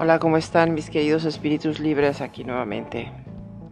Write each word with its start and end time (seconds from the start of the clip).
Hola, 0.00 0.20
¿cómo 0.20 0.36
están 0.36 0.74
mis 0.74 0.90
queridos 0.90 1.24
espíritus 1.24 1.80
libres? 1.80 2.20
Aquí 2.20 2.44
nuevamente 2.44 3.10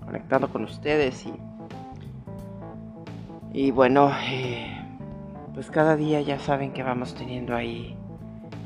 conectando 0.04 0.51
con 0.51 0.65
ustedes 0.65 1.25
y, 1.25 1.33
y 3.53 3.71
bueno, 3.71 4.11
eh, 4.29 4.76
pues 5.54 5.71
cada 5.71 5.94
día 5.94 6.21
ya 6.22 6.40
saben 6.40 6.72
que 6.72 6.83
vamos 6.83 7.15
teniendo 7.15 7.54
ahí 7.54 7.97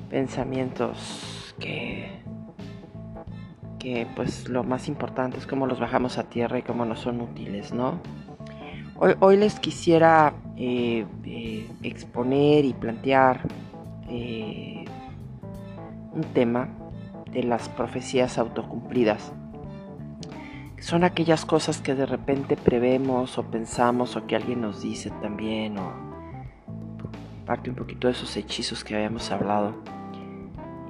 pensamientos 0.09 1.55
que, 1.61 2.23
que 3.79 4.07
pues 4.17 4.49
lo 4.49 4.65
más 4.65 4.89
importante 4.89 5.37
es 5.37 5.47
cómo 5.47 5.67
los 5.67 5.81
bajamos 5.81 6.17
a 6.17 6.31
tierra 6.31 6.59
y 6.61 6.63
cómo 6.63 6.87
no 6.87 6.97
son 6.97 7.21
útiles, 7.21 7.75
¿no? 7.75 8.01
Hoy, 8.97 9.17
hoy 9.21 9.37
les 9.37 9.61
quisiera 9.61 10.33
eh, 10.57 11.05
eh, 11.25 11.69
exponer 11.83 12.65
y 12.65 12.73
plantear 12.73 13.43
un 16.13 16.25
tema 16.33 16.80
de 17.33 17.43
las 17.43 17.69
profecías 17.69 18.39
autocumplidas. 18.39 19.33
Son 20.79 21.05
aquellas 21.05 21.45
cosas 21.45 21.81
que 21.81 21.95
de 21.95 22.07
repente 22.07 22.57
prevemos 22.57 23.37
o 23.39 23.43
pensamos 23.45 24.17
o 24.17 24.27
que 24.27 24.37
alguien 24.37 24.63
nos 24.63 24.83
dice 24.83 25.11
también 25.23 25.79
o 25.79 25.93
parte 27.45 27.69
un 27.69 27.77
poquito 27.77 28.07
de 28.07 28.13
esos 28.13 28.37
hechizos 28.37 28.85
que 28.85 28.95
habíamos 28.95 29.31
hablado. 29.31 29.75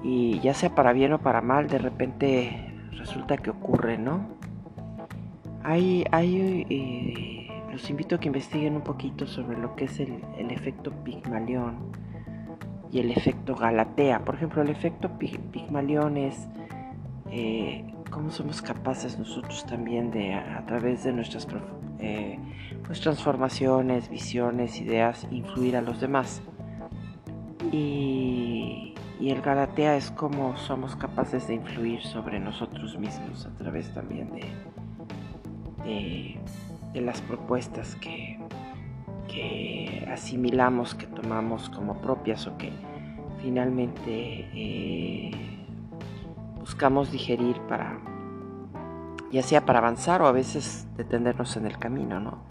Y 0.03 0.39
ya 0.41 0.55
sea 0.55 0.75
para 0.75 0.93
bien 0.93 1.13
o 1.13 1.19
para 1.19 1.41
mal, 1.41 1.69
de 1.69 1.79
repente 1.79 2.73
resulta 2.93 3.37
que 3.39 3.51
ocurre, 3.51 3.99
¿no? 3.99 4.29
Hay, 5.63 6.05
hay 6.13 6.67
eh, 6.71 7.63
los 7.73 7.89
invito 7.91 8.17
a 8.17 8.21
que 8.21 8.29
investiguen 8.29 8.77
un 8.77 8.83
poquito 8.83 9.27
sobre 9.27 9.59
lo 9.59 9.75
que 9.75 9.87
es 9.87 10.01
el, 10.01 10.23
el 10.39 10.51
efecto 10.51 10.93
Pigmalión 11.05 11.93
y 12.93 13.01
el 13.01 13.11
efecto 13.11 13.55
Galatea. 13.55 14.25
Por 14.25 14.35
ejemplo, 14.35 14.63
el 14.63 14.71
efecto 14.71 15.11
Pigmalión 15.19 16.17
es 16.17 16.49
eh, 17.31 17.85
cómo 18.11 18.31
somos 18.31 18.63
capaces 18.63 19.19
nosotros 19.19 19.65
también 19.67 20.11
de, 20.11 20.35
a, 20.35 20.65
través 20.67 21.05
de 21.05 21.13
nuestras 21.13 21.47
eh, 22.01 22.39
pues, 22.87 23.01
transformaciones, 23.01 24.09
visiones, 24.09 24.81
ideas, 24.81 25.27
influir 25.31 25.77
a 25.77 25.83
los 25.83 26.01
demás. 26.01 26.43
Y, 27.73 28.95
y 29.21 29.31
el 29.31 29.43
Galatea 29.43 29.97
es 29.97 30.11
cómo 30.11 30.57
somos 30.57 30.97
capaces 30.97 31.47
de 31.47 31.55
influir 31.55 32.03
sobre 32.03 32.41
nosotros 32.41 32.99
mismos 32.99 33.47
a 33.47 33.51
través 33.51 33.93
también 33.95 34.31
de, 34.33 34.47
de, 35.85 36.41
de 36.93 37.01
las 37.01 37.21
propuestas 37.21 37.95
que, 37.97 38.39
que 39.33 40.07
asimilamos, 40.11 40.95
que 40.95 41.07
tomamos 41.07 41.71
como 41.71 42.01
propias 42.01 42.47
o 42.47 42.57
que 42.57 42.73
finalmente 43.41 44.49
eh, 44.55 45.31
buscamos 46.59 47.11
digerir 47.11 47.57
para, 47.69 47.99
ya 49.31 49.43
sea 49.43 49.65
para 49.65 49.79
avanzar 49.79 50.23
o 50.23 50.27
a 50.27 50.33
veces 50.33 50.89
detenernos 50.97 51.57
en 51.57 51.67
el 51.67 51.79
camino, 51.79 52.21
¿no? 52.21 52.43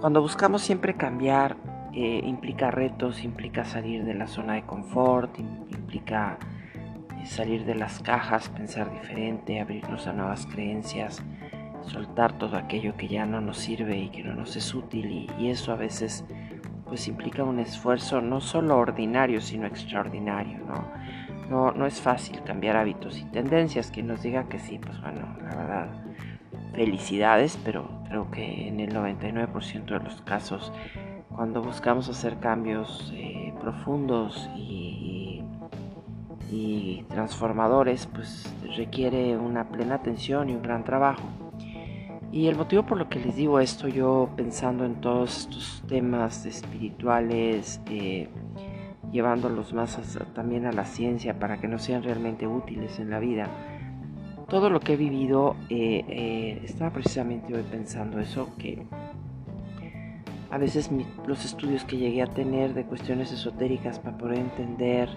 Cuando 0.00 0.20
buscamos 0.20 0.62
siempre 0.62 0.94
cambiar, 0.94 1.56
eh, 1.92 2.20
implica 2.24 2.70
retos, 2.70 3.24
implica 3.24 3.64
salir 3.64 4.04
de 4.04 4.14
la 4.14 4.26
zona 4.26 4.54
de 4.54 4.62
confort, 4.62 5.38
implica 5.38 6.38
eh, 7.18 7.26
salir 7.26 7.64
de 7.64 7.74
las 7.74 8.00
cajas, 8.00 8.48
pensar 8.50 8.92
diferente, 8.92 9.60
abrirnos 9.60 10.06
a 10.06 10.12
nuevas 10.12 10.46
creencias, 10.46 11.22
soltar 11.86 12.38
todo 12.38 12.56
aquello 12.56 12.96
que 12.96 13.08
ya 13.08 13.26
no 13.26 13.40
nos 13.40 13.58
sirve 13.58 13.98
y 13.98 14.08
que 14.08 14.22
no 14.22 14.34
nos 14.34 14.56
es 14.56 14.74
útil 14.74 15.28
y, 15.38 15.48
eso 15.48 15.72
a 15.72 15.76
veces 15.76 16.24
pues 16.86 17.08
implica 17.08 17.44
un 17.44 17.58
esfuerzo 17.58 18.20
no 18.20 18.40
solo 18.40 18.78
ordinario 18.78 19.40
sino 19.40 19.66
extraordinario, 19.66 20.58
¿no? 20.58 20.84
No, 21.50 21.70
no 21.70 21.86
es 21.86 22.00
fácil 22.00 22.42
cambiar 22.42 22.76
hábitos 22.76 23.18
y 23.18 23.24
tendencias. 23.26 23.92
Quien 23.92 24.08
nos 24.08 24.22
diga 24.22 24.48
que 24.48 24.58
sí, 24.58 24.78
pues 24.78 25.00
bueno, 25.00 25.36
la 25.42 25.54
verdad, 25.54 25.88
felicidades, 26.74 27.56
pero 27.64 27.88
creo 28.08 28.30
que 28.30 28.68
en 28.68 28.80
el 28.80 28.92
99% 28.92 29.84
de 29.84 30.00
los 30.00 30.20
casos, 30.22 30.72
cuando 31.28 31.62
buscamos 31.62 32.08
hacer 32.08 32.38
cambios 32.38 33.12
eh, 33.14 33.54
profundos 33.60 34.48
y, 34.56 35.42
y 36.50 37.04
transformadores, 37.08 38.06
pues 38.06 38.52
requiere 38.76 39.36
una 39.36 39.68
plena 39.68 39.96
atención 39.96 40.50
y 40.50 40.54
un 40.54 40.62
gran 40.62 40.82
trabajo. 40.82 41.45
Y 42.36 42.48
el 42.48 42.56
motivo 42.56 42.82
por 42.82 42.98
lo 42.98 43.08
que 43.08 43.18
les 43.18 43.34
digo 43.34 43.60
esto, 43.60 43.88
yo 43.88 44.28
pensando 44.36 44.84
en 44.84 44.96
todos 44.96 45.38
estos 45.38 45.82
temas 45.88 46.44
espirituales, 46.44 47.80
eh, 47.88 48.28
llevándolos 49.10 49.72
más 49.72 49.98
también 50.34 50.66
a 50.66 50.72
la 50.72 50.84
ciencia 50.84 51.38
para 51.38 51.58
que 51.58 51.66
no 51.66 51.78
sean 51.78 52.02
realmente 52.02 52.46
útiles 52.46 52.98
en 52.98 53.08
la 53.08 53.20
vida, 53.20 53.48
todo 54.50 54.68
lo 54.68 54.80
que 54.80 54.92
he 54.92 54.96
vivido, 54.98 55.56
eh, 55.70 56.04
eh, 56.08 56.60
estaba 56.62 56.90
precisamente 56.90 57.54
hoy 57.54 57.62
pensando 57.62 58.20
eso, 58.20 58.50
que 58.58 58.86
a 60.50 60.58
veces 60.58 60.90
los 61.26 61.42
estudios 61.42 61.86
que 61.86 61.96
llegué 61.96 62.20
a 62.20 62.26
tener 62.26 62.74
de 62.74 62.84
cuestiones 62.84 63.32
esotéricas 63.32 63.98
para 63.98 64.18
poder 64.18 64.40
entender 64.40 65.08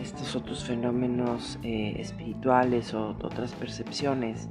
estos 0.00 0.36
otros 0.36 0.62
fenómenos 0.62 1.58
espirituales 1.64 2.94
o 2.94 3.16
otras 3.24 3.52
percepciones, 3.54 4.48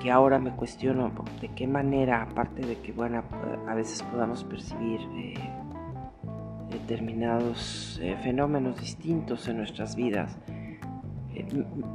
que 0.00 0.10
ahora 0.10 0.38
me 0.38 0.50
cuestiono 0.50 1.12
de 1.40 1.48
qué 1.48 1.66
manera, 1.66 2.22
aparte 2.22 2.62
de 2.62 2.78
que 2.78 2.92
bueno, 2.92 3.22
a 3.68 3.74
veces 3.74 4.02
podamos 4.02 4.44
percibir 4.44 5.00
eh, 5.16 5.34
determinados 6.70 8.00
eh, 8.02 8.16
fenómenos 8.22 8.80
distintos 8.80 9.46
en 9.48 9.58
nuestras 9.58 9.94
vidas, 9.94 10.38
eh, 11.34 11.46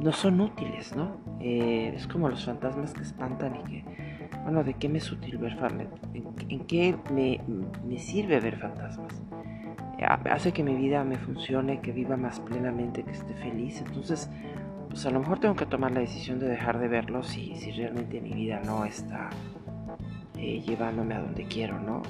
no 0.01 0.11
son 0.11 0.41
útiles, 0.41 0.95
¿no? 0.95 1.25
es 1.39 2.07
como 2.07 2.29
los 2.29 2.45
fantasmas 2.45 2.93
que 2.93 3.03
espantan 3.03 3.55
y 3.55 3.63
que, 3.69 3.85
bueno, 4.43 4.63
¿de 4.63 4.73
qué 4.73 4.89
me 4.89 4.97
es 4.97 5.11
útil 5.11 5.37
ver 5.37 5.55
fantasmas? 5.55 6.01
¿En, 6.49 6.65
qué 6.65 6.97
me, 7.13 7.39
me 7.87 7.99
sirve 7.99 8.39
ver 8.39 8.57
fantasmas? 8.57 9.21
hace 10.29 10.51
que 10.51 10.63
mi 10.63 10.75
vida 10.75 11.03
me 11.03 11.17
funcione, 11.17 11.79
que 11.81 11.91
viva 11.91 12.17
más 12.17 12.39
plenamente, 12.39 13.03
que 13.03 13.11
esté 13.11 13.33
feliz. 13.35 13.81
Entonces, 13.81 14.29
pues 14.97 15.05
a 15.05 15.11
lo 15.11 15.19
mejor 15.19 15.39
tengo 15.39 15.55
que 15.55 15.67
tomar 15.67 15.91
la 15.91 15.99
decisión 15.99 16.39
de 16.39 16.47
dejar 16.47 16.79
de 16.79 16.87
verlo 16.87 17.21
si, 17.21 17.55
si 17.55 17.69
realmente 17.69 18.19
mi 18.19 18.33
vida 18.33 18.61
no 18.65 18.83
está 18.83 19.29
eh, 20.35 20.63
llevándome 20.65 21.13
a 21.13 21.19
donde 21.19 21.45
quiero, 21.45 21.79
¿no? 21.79 22.01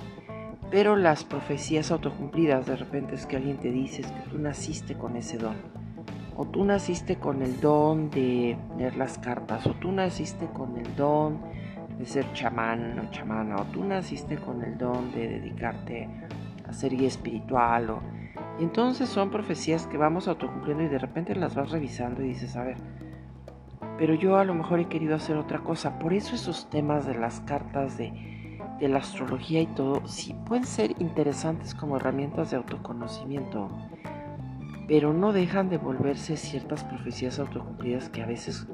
Pero 0.71 0.95
las 0.95 1.25
profecías 1.25 1.91
autocumplidas 1.91 2.65
de 2.65 2.77
repente 2.77 3.15
es 3.15 3.25
que 3.25 3.35
alguien 3.35 3.57
te 3.57 3.71
dice 3.71 4.03
que 4.03 4.29
tú 4.29 4.37
naciste 4.37 4.93
con 4.93 5.17
ese 5.17 5.37
don. 5.37 5.57
O 6.37 6.45
tú 6.45 6.63
naciste 6.63 7.17
con 7.17 7.41
el 7.41 7.59
don 7.59 8.09
de 8.09 8.57
leer 8.77 8.95
las 8.95 9.17
cartas. 9.17 9.67
O 9.67 9.73
tú 9.73 9.91
naciste 9.91 10.45
con 10.45 10.77
el 10.77 10.95
don 10.95 11.41
de 11.99 12.05
ser 12.05 12.31
chamán 12.31 12.97
o 12.99 13.11
chamana. 13.11 13.57
O 13.57 13.65
tú 13.65 13.83
naciste 13.83 14.37
con 14.37 14.63
el 14.63 14.77
don 14.77 15.11
de 15.11 15.27
dedicarte 15.27 16.07
a 16.65 16.71
ser 16.71 16.95
guía 16.95 17.09
espiritual. 17.09 17.89
O, 17.89 18.01
y 18.59 18.63
entonces 18.63 19.09
son 19.09 19.29
profecías 19.29 19.85
que 19.87 19.97
vamos 19.97 20.27
autocumpliendo 20.27 20.83
y 20.83 20.87
de 20.87 20.97
repente 20.97 21.35
las 21.35 21.55
vas 21.55 21.71
revisando 21.71 22.23
y 22.23 22.29
dices, 22.29 22.55
a 22.55 22.63
ver, 22.63 22.77
pero 23.97 24.13
yo 24.13 24.37
a 24.37 24.45
lo 24.45 24.53
mejor 24.53 24.79
he 24.79 24.87
querido 24.87 25.15
hacer 25.15 25.37
otra 25.37 25.59
cosa. 25.59 25.99
Por 25.99 26.13
eso 26.13 26.35
esos 26.35 26.69
temas 26.69 27.05
de 27.05 27.15
las 27.15 27.41
cartas, 27.41 27.97
de, 27.97 28.59
de 28.79 28.87
la 28.87 28.99
astrología 28.99 29.61
y 29.61 29.67
todo, 29.67 30.05
sí 30.07 30.35
pueden 30.45 30.65
ser 30.65 30.95
interesantes 30.99 31.75
como 31.75 31.97
herramientas 31.97 32.51
de 32.51 32.57
autoconocimiento, 32.57 33.69
pero 34.87 35.13
no 35.13 35.33
dejan 35.33 35.69
de 35.69 35.77
volverse 35.77 36.37
ciertas 36.37 36.83
profecías 36.83 37.39
autocumplidas 37.39 38.09
que 38.09 38.21
a 38.21 38.25
veces 38.25 38.67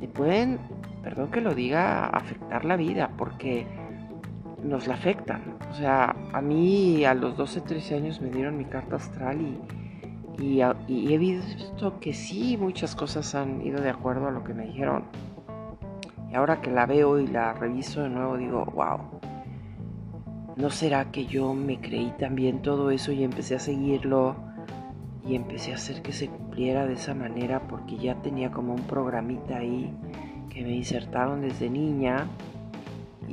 te 0.00 0.08
pueden, 0.08 0.58
perdón 1.02 1.30
que 1.30 1.40
lo 1.40 1.54
diga, 1.54 2.06
afectar 2.06 2.64
la 2.64 2.76
vida, 2.76 3.10
porque 3.16 3.66
nos 4.62 4.86
la 4.86 4.94
afectan. 4.94 5.56
O 5.70 5.74
sea, 5.74 6.14
a 6.32 6.40
mí 6.40 7.04
a 7.04 7.14
los 7.14 7.36
12, 7.36 7.60
13 7.62 7.96
años 7.96 8.20
me 8.20 8.30
dieron 8.30 8.56
mi 8.56 8.64
carta 8.64 8.96
astral 8.96 9.40
y, 10.38 10.62
y, 10.88 11.12
he 11.12 11.18
visto 11.18 12.00
que 12.00 12.12
sí, 12.12 12.56
muchas 12.56 12.94
cosas 12.96 13.34
han 13.34 13.64
ido 13.66 13.80
de 13.80 13.90
acuerdo 13.90 14.28
a 14.28 14.30
lo 14.30 14.44
que 14.44 14.54
me 14.54 14.66
dijeron. 14.66 15.04
Y 16.30 16.34
ahora 16.34 16.60
que 16.60 16.70
la 16.70 16.86
veo 16.86 17.18
y 17.18 17.26
la 17.26 17.52
reviso 17.52 18.02
de 18.02 18.08
nuevo, 18.08 18.36
digo, 18.38 18.64
wow, 18.74 18.98
¿no 20.56 20.70
será 20.70 21.10
que 21.10 21.26
yo 21.26 21.52
me 21.54 21.80
creí 21.80 22.12
también 22.18 22.62
todo 22.62 22.90
eso 22.90 23.12
y 23.12 23.22
empecé 23.22 23.56
a 23.56 23.58
seguirlo 23.58 24.36
y 25.26 25.36
empecé 25.36 25.72
a 25.72 25.74
hacer 25.74 26.02
que 26.02 26.12
se 26.12 26.28
cumpliera 26.28 26.86
de 26.86 26.94
esa 26.94 27.14
manera 27.14 27.60
porque 27.68 27.96
ya 27.96 28.14
tenía 28.22 28.50
como 28.50 28.74
un 28.74 28.82
programita 28.82 29.58
ahí 29.58 29.94
que 30.48 30.62
me 30.62 30.72
insertaron 30.72 31.42
desde 31.42 31.70
niña 31.70 32.26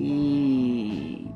y, 0.02 1.28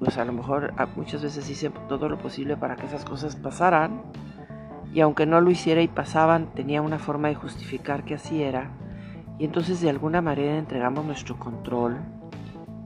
pues 0.00 0.18
a 0.18 0.24
lo 0.24 0.32
mejor 0.32 0.74
muchas 0.96 1.22
veces 1.22 1.48
hice 1.48 1.70
todo 1.88 2.08
lo 2.08 2.18
posible 2.18 2.56
para 2.56 2.74
que 2.76 2.86
esas 2.86 3.04
cosas 3.04 3.36
pasaran. 3.36 4.02
Y 4.92 5.00
aunque 5.00 5.26
no 5.26 5.40
lo 5.40 5.50
hiciera 5.50 5.80
y 5.80 5.88
pasaban, 5.88 6.46
tenía 6.54 6.82
una 6.82 6.98
forma 6.98 7.28
de 7.28 7.36
justificar 7.36 8.04
que 8.04 8.14
así 8.14 8.42
era. 8.42 8.70
Y 9.38 9.44
entonces 9.44 9.80
de 9.80 9.90
alguna 9.90 10.20
manera 10.20 10.56
entregamos 10.56 11.04
nuestro 11.04 11.38
control 11.38 11.98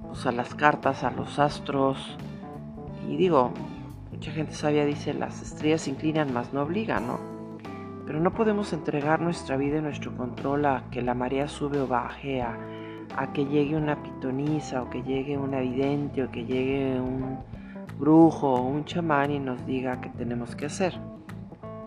pues, 0.08 0.26
a 0.26 0.32
las 0.32 0.54
cartas, 0.54 1.04
a 1.04 1.10
los 1.10 1.38
astros. 1.38 2.18
Y 3.08 3.16
digo, 3.16 3.52
mucha 4.10 4.30
gente 4.30 4.52
sabia 4.52 4.84
dice 4.84 5.14
las 5.14 5.40
estrellas 5.40 5.82
se 5.82 5.90
inclinan 5.90 6.34
más 6.34 6.52
no 6.52 6.62
obligan, 6.62 7.06
¿no? 7.06 7.18
Pero 8.04 8.20
no 8.20 8.32
podemos 8.32 8.72
entregar 8.72 9.20
nuestra 9.20 9.56
vida 9.56 9.78
y 9.78 9.82
nuestro 9.82 10.14
control 10.16 10.66
a 10.66 10.84
que 10.90 11.02
la 11.02 11.14
marea 11.14 11.48
sube 11.48 11.80
o 11.80 11.86
baje, 11.86 12.42
a, 13.17 13.32
que 13.32 13.44
llegue 13.47 13.76
una 13.76 14.03
pitonisa 14.03 14.82
o 14.82 14.91
que 14.91 15.03
llegue 15.03 15.38
un 15.38 15.50
vidente 15.53 16.25
o 16.25 16.31
que 16.31 16.44
llegue 16.44 17.00
un 17.00 17.38
brujo 17.99 18.55
o 18.55 18.62
un 18.62 18.85
chamán 18.85 19.31
y 19.31 19.38
nos 19.38 19.64
diga 19.67 20.00
qué 20.00 20.09
tenemos 20.11 20.56
que 20.56 20.67
hacer. 20.67 20.99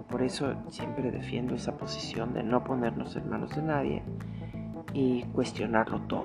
Por 0.10 0.22
eso 0.22 0.56
siempre 0.70 1.12
defiendo 1.12 1.56
esa 1.56 1.78
posición 1.78 2.34
de 2.34 2.44
no 2.44 2.64
ponernos 2.64 3.16
en 3.16 3.30
manos 3.30 3.56
de 3.56 3.62
nadie 3.62 4.04
y 4.94 5.24
cuestionarlo 5.34 6.00
todo. 6.02 6.24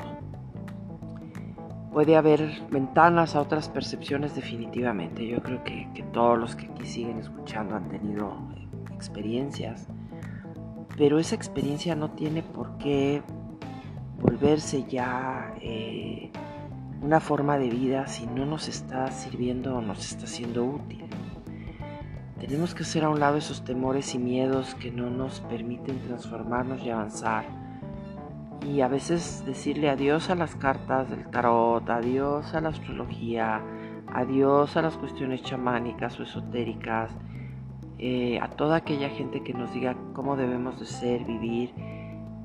Puede 1.93 2.17
haber 2.17 2.49
ventanas 2.71 3.35
a 3.35 3.41
otras 3.41 3.69
percepciones 3.69 4.37
definitivamente. 4.37 5.27
Yo 5.27 5.43
creo 5.43 5.65
que, 5.65 5.89
todos 6.13 6.39
los 6.39 6.55
que 6.55 6.67
aquí 6.67 6.87
siguen 6.87 7.19
escuchando 7.19 7.75
han 7.75 7.89
tenido 7.89 8.33
experiencias. 8.95 9.89
Pero 10.97 11.19
esa 11.19 11.35
experiencia 11.35 11.97
no 11.97 12.13
tiene 12.13 12.45
por 12.45 12.79
qué 12.79 13.23
volverse 14.21 14.85
ya 14.85 15.55
eh, 15.61 16.31
una 17.03 17.21
forma 17.21 17.59
de 17.59 17.71
vida 17.71 18.07
si 18.07 18.27
no 18.27 18.45
nos 18.45 18.69
está 18.69 19.11
sirviendo 19.11 19.77
o 19.77 19.81
nos 19.81 20.13
está 20.13 20.27
siendo 20.27 20.65
útil. 20.65 21.05
Tenemos 22.39 22.75
que 22.75 22.83
hacer 22.83 23.05
a 23.05 23.11
un 23.11 23.21
lado 23.21 23.37
esos 23.37 23.65
temores 23.65 24.15
y 24.15 24.19
miedos 24.19 24.75
que 24.77 24.91
no 24.91 25.11
nos 25.11 25.41
permiten 25.41 25.99
transformarnos 26.01 26.83
y 26.83 26.91
avanzar 26.91 27.45
y 28.67 28.83
a 28.83 28.89
veces 28.89 29.45
decirle 29.47 29.89
adiós 29.89 30.31
a 30.31 30.35
las 30.35 30.55
cartas 30.55 31.09
del 31.11 31.27
tarot, 31.31 31.89
adiós 31.89 32.55
a 32.55 32.61
la 32.61 32.71
astrología, 32.71 33.63
adiós 34.13 34.77
a 34.77 34.83
las 34.83 34.97
cuestiones 34.97 35.43
chamánicas 35.43 36.19
o 36.21 36.25
esotéricas, 36.25 37.11
eh, 37.99 38.39
a 38.41 38.49
toda 38.49 38.77
aquella 38.77 39.09
gente 39.11 39.43
que 39.43 39.55
nos 39.55 39.73
diga 39.73 39.97
cómo 40.13 40.37
debemos 40.37 40.79
de 40.79 40.87
ser, 40.87 41.25
vivir 41.25 41.73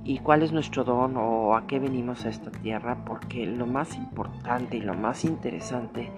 y 0.05 0.19
cuál 0.19 0.43
es 0.43 0.51
nuestro 0.53 0.83
don 0.83 1.17
o 1.17 1.57
a 1.57 1.67
qué 1.67 1.79
venimos 1.79 2.25
a 2.25 2.29
esta 2.29 2.51
tierra, 2.51 3.03
porque 3.05 3.45
lo 3.45 3.65
más 3.65 3.95
importante 3.97 4.77
y 4.77 4.81
lo 4.81 4.93
más 4.93 5.25
interesante 5.25 6.11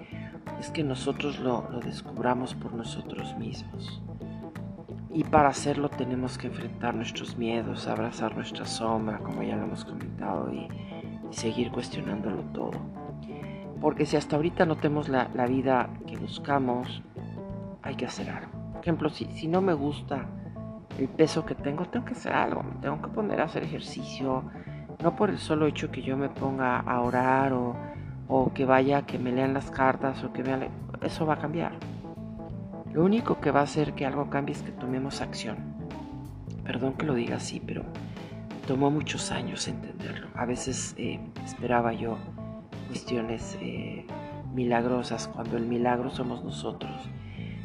es 0.60 0.70
que 0.70 0.84
nosotros 0.84 1.40
lo 1.40 1.62
descubramos 1.82 2.54
por 2.54 2.74
nosotros 2.74 3.36
mismos. 3.38 4.02
Y 5.10 5.24
para 5.24 5.48
hacerlo 5.48 5.88
tenemos 5.88 6.36
que 6.36 6.48
enfrentar 6.48 6.94
nuestros 6.94 7.38
miedos, 7.38 7.88
abrazar 7.88 8.36
nuestra 8.36 8.66
sombra, 8.66 9.18
como 9.18 9.42
ya 9.42 9.56
lo 9.56 9.64
hemos 9.64 9.84
comentado, 9.84 10.52
y, 10.52 10.68
seguir 11.30 11.70
cuestionándolo 11.70 12.42
todo. 12.54 12.78
Porque 13.80 14.06
si 14.06 14.16
hasta 14.16 14.36
ahorita 14.36 14.64
no 14.64 14.76
tenemos 14.76 15.08
la, 15.08 15.26
vida 15.46 15.90
que 16.06 16.16
buscamos, 16.16 17.02
hay 17.82 17.96
que 17.96 18.06
hacer 18.06 18.30
algo. 18.30 18.50
Por 18.72 18.80
ejemplo, 18.80 19.10
si, 19.10 19.26
si 19.26 19.46
no 19.46 19.60
me 19.60 19.74
gusta 19.74 20.26
el 20.98 21.08
peso 21.08 21.46
que 21.46 21.54
tengo, 21.54 21.84
tengo 21.86 22.04
que 22.04 22.12
hacer 22.12 22.32
algo. 22.32 22.64
Tengo 22.80 23.00
que 23.00 23.08
poner 23.08 23.40
a 23.40 23.44
hacer 23.44 23.62
ejercicio. 23.62 24.44
No 25.02 25.16
por 25.16 25.30
el 25.30 25.38
solo 25.38 25.66
hecho 25.66 25.90
que 25.90 26.02
yo 26.02 26.16
me 26.16 26.28
ponga 26.28 26.80
a 26.80 27.00
orar 27.00 27.52
o, 27.52 27.76
o 28.26 28.52
que 28.52 28.64
vaya, 28.64 29.02
que 29.02 29.18
me 29.18 29.32
lean 29.32 29.54
las 29.54 29.70
cartas 29.70 30.22
o 30.24 30.32
que 30.32 30.42
me... 30.42 30.68
Eso 31.02 31.24
va 31.24 31.34
a 31.34 31.38
cambiar. 31.38 31.72
Lo 32.92 33.04
único 33.04 33.40
que 33.40 33.50
va 33.50 33.60
a 33.60 33.64
hacer 33.64 33.94
que 33.94 34.06
algo 34.06 34.28
cambie 34.28 34.54
es 34.54 34.62
que 34.62 34.72
tomemos 34.72 35.20
acción. 35.20 35.56
Perdón 36.64 36.94
que 36.94 37.06
lo 37.06 37.14
diga 37.14 37.36
así, 37.36 37.62
pero 37.64 37.84
tomó 38.66 38.90
muchos 38.90 39.30
años 39.30 39.68
entenderlo. 39.68 40.28
A 40.34 40.44
veces 40.44 40.94
eh, 40.98 41.20
esperaba 41.44 41.92
yo 41.92 42.18
cuestiones 42.88 43.56
eh, 43.60 44.06
milagrosas 44.52 45.28
cuando 45.28 45.56
el 45.56 45.66
milagro 45.66 46.10
somos 46.10 46.42
nosotros. 46.42 47.08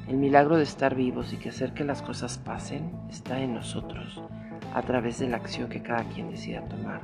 El 0.07 0.17
milagro 0.17 0.57
de 0.57 0.63
estar 0.63 0.95
vivos 0.95 1.33
y 1.33 1.38
que 1.38 1.50
hacer 1.50 1.73
que 1.73 1.83
las 1.83 2.01
cosas 2.01 2.38
pasen 2.38 2.91
está 3.09 3.39
en 3.39 3.53
nosotros, 3.53 4.21
a 4.73 4.81
través 4.81 5.19
de 5.19 5.29
la 5.29 5.38
acción 5.38 5.69
que 5.69 5.81
cada 5.81 6.03
quien 6.03 6.29
decida 6.29 6.67
tomar. 6.67 7.01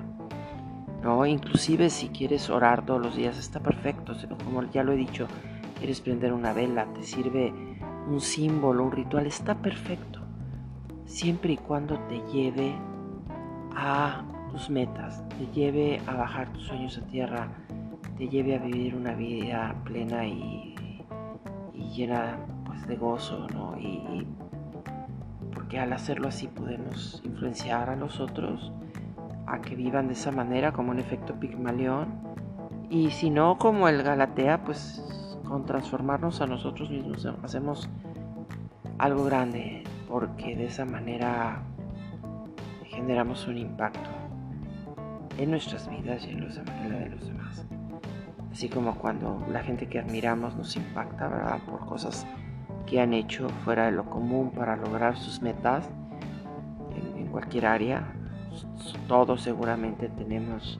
No, 1.02 1.26
inclusive 1.26 1.90
si 1.90 2.10
quieres 2.10 2.50
orar 2.50 2.86
todos 2.86 3.02
los 3.02 3.16
días 3.16 3.38
está 3.38 3.62
perfecto, 3.62 4.14
como 4.44 4.64
ya 4.64 4.84
lo 4.84 4.92
he 4.92 4.98
dicho, 4.98 5.28
quieres 5.78 6.02
prender 6.02 6.34
una 6.34 6.52
vela, 6.52 6.88
te 6.94 7.04
sirve 7.04 7.54
un 8.10 8.20
símbolo, 8.20 8.84
un 8.84 8.92
ritual, 8.92 9.26
está 9.26 9.56
perfecto, 9.56 10.20
siempre 11.06 11.54
y 11.54 11.58
cuando 11.58 11.98
te 12.08 12.22
lleve 12.34 12.76
a 13.76 14.24
tus 14.52 14.70
metas, 14.70 15.24
te 15.30 15.48
lleve 15.48 16.02
a 16.06 16.16
bajar 16.16 16.52
tus 16.52 16.64
sueños 16.64 16.98
a 16.98 17.08
tierra, 17.08 17.48
te 18.18 18.28
lleve 18.28 18.56
a 18.56 18.60
vivir 18.60 18.96
una 18.96 19.14
vida 19.14 19.76
plena 19.86 20.26
y, 20.26 20.76
llena 21.96 22.38
pues, 22.70 22.88
de 22.88 22.96
gozo, 22.96 23.48
¿no? 23.54 23.78
Y, 23.80 24.26
porque 25.54 25.80
al 25.80 25.92
hacerlo 25.94 26.28
así 26.28 26.48
podemos 26.48 27.22
influenciar 27.26 27.90
a 27.90 27.96
los 27.96 28.20
otros 28.20 28.72
a 29.48 29.60
que 29.60 29.76
vivan 29.76 30.08
de 30.08 30.14
esa 30.14 30.32
manera 30.32 30.72
como 30.72 30.92
un 30.92 31.00
efecto 31.00 31.40
pigmalión 31.40 32.08
y 32.90 33.10
si 33.10 33.32
no 33.32 33.58
como 33.58 33.88
el 33.88 34.04
Galatea 34.04 34.64
pues 34.64 35.04
con 35.48 35.66
transformarnos 35.66 36.42
a 36.42 36.46
nosotros 36.46 36.92
mismos 36.92 37.28
hacemos 37.44 37.90
algo 39.00 39.24
grande 39.24 39.84
porque 40.08 40.56
de 40.56 40.66
esa 40.66 40.86
manera 40.86 41.64
generamos 42.86 43.48
un 43.48 43.58
impacto 43.58 44.10
en 45.38 45.52
nuestras 45.52 45.90
vidas 45.90 46.26
y 46.26 46.32
en, 46.32 46.42
los, 46.42 46.58
la 46.58 47.00
de 47.00 47.10
los 47.10 47.26
demás. 47.26 47.66
Así 48.52 48.68
como 48.68 48.96
cuando 48.96 49.46
la 49.52 49.64
gente 49.64 49.88
que 49.88 50.00
admiramos 50.00 50.56
nos 50.56 50.76
impacta, 50.76 51.28
¿verdad? 51.28 51.60
Por 51.66 51.86
cosas 51.86 52.26
que 52.90 53.00
han 53.00 53.14
hecho 53.14 53.48
fuera 53.64 53.86
de 53.86 53.92
lo 53.92 54.06
común 54.06 54.52
para 54.52 54.76
lograr 54.76 55.16
sus 55.16 55.42
metas 55.42 55.90
en, 57.18 57.28
cualquier 57.28 57.68
área. 57.68 58.14
Todos 59.08 59.42
seguramente 59.42 60.10
tenemos 60.10 60.80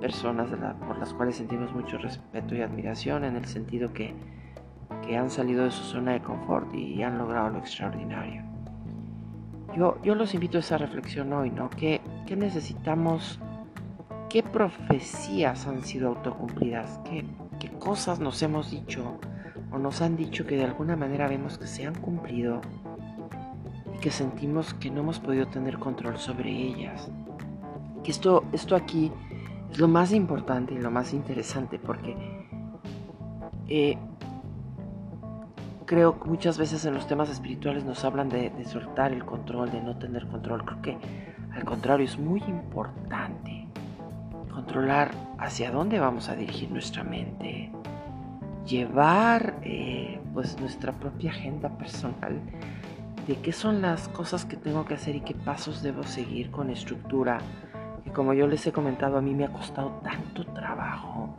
personas 0.00 0.48
por 0.86 0.98
las 0.98 1.12
cuales 1.12 1.36
sentimos 1.36 1.74
mucho 1.74 1.98
respeto 1.98 2.54
y 2.54 2.62
admiración 2.62 3.24
en 3.24 3.34
el 3.36 3.44
sentido 3.46 3.92
que, 3.92 4.14
que 5.04 5.16
han 5.16 5.30
salido 5.30 5.64
de 5.64 5.72
su 5.72 5.82
zona 5.82 6.12
de 6.12 6.22
confort 6.22 6.72
y 6.72 7.02
han 7.02 7.18
logrado 7.18 7.50
lo 7.50 7.58
extraordinario. 7.58 8.44
Yo, 9.76 10.00
yo 10.02 10.14
los 10.14 10.34
invito 10.34 10.58
a 10.58 10.60
esa 10.60 10.78
reflexión 10.78 11.32
hoy, 11.32 11.50
¿no? 11.50 11.68
¿Qué, 11.70 12.00
qué 12.26 12.36
necesitamos? 12.36 13.40
¿Qué 14.28 14.44
profecías 14.44 15.66
han 15.66 15.82
sido 15.82 16.10
autocumplidas? 16.10 17.00
¿Qué, 17.04 17.24
¿Qué 17.58 17.70
cosas 17.70 18.20
nos 18.20 18.40
hemos 18.42 18.70
dicho 18.70 19.18
o 19.74 19.78
nos 19.78 20.00
han 20.02 20.16
dicho 20.16 20.46
que 20.46 20.56
de 20.56 20.64
alguna 20.64 20.96
manera 20.96 21.26
vemos 21.28 21.58
que 21.58 21.66
se 21.66 21.86
han 21.86 21.94
cumplido 21.94 22.60
y 23.94 23.98
que 23.98 24.10
sentimos 24.10 24.74
que 24.74 24.90
no 24.90 25.00
hemos 25.00 25.18
podido 25.18 25.46
tener 25.48 25.78
control 25.78 26.18
sobre 26.18 26.50
ellas? 26.50 27.10
Que 28.04 28.10
esto, 28.10 28.44
esto 28.52 28.76
aquí 28.76 29.10
es 29.70 29.78
lo 29.78 29.88
más 29.88 30.12
importante 30.12 30.74
y 30.74 30.78
lo 30.78 30.90
más 30.90 31.12
interesante 31.12 31.78
porque 31.78 32.16
eh, 33.68 33.98
creo 35.86 36.20
que 36.20 36.28
muchas 36.28 36.58
veces 36.58 36.84
en 36.84 36.94
los 36.94 37.06
temas 37.06 37.28
espirituales 37.30 37.84
nos 37.84 38.04
hablan 38.04 38.28
de, 38.28 38.52
soltar 38.64 39.12
el 39.12 39.24
control, 39.24 39.70
de 39.70 39.80
no 39.80 39.96
tener 39.96 40.26
control. 40.28 40.64
Creo 40.64 40.82
que 40.82 40.98
al 41.52 41.64
contrario 41.64 42.06
es 42.06 42.18
muy 42.18 42.42
importante 42.46 43.68
controlar 44.52 45.10
hacia 45.38 45.70
dónde 45.70 45.98
vamos 45.98 46.28
a 46.28 46.36
dirigir 46.36 46.70
nuestra 46.70 47.02
mente, 47.02 47.72
llevar 48.66 49.54
eh, 49.62 50.20
pues 50.32 50.58
nuestra 50.60 50.92
propia 50.92 51.30
agenda 51.30 51.68
personal 51.70 52.40
de 53.26 53.36
qué 53.36 53.52
son 53.52 53.82
las 53.82 54.08
cosas 54.08 54.44
que 54.44 54.56
tengo 54.56 54.84
que 54.84 54.94
hacer 54.94 55.16
y 55.16 55.20
qué 55.20 55.34
pasos 55.34 55.82
debo 55.82 56.02
seguir 56.02 56.50
con 56.50 56.70
estructura 56.70 57.38
y 58.04 58.10
como 58.10 58.34
yo 58.34 58.46
les 58.46 58.66
he 58.66 58.72
comentado, 58.72 59.16
a 59.16 59.22
mí 59.22 59.34
me 59.34 59.44
ha 59.44 59.52
costado 59.52 60.00
tanto 60.02 60.44
trabajo, 60.52 61.34